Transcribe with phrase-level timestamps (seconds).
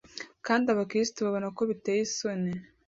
[0.45, 2.51] Kandi Abakristo babona ko biteye isoni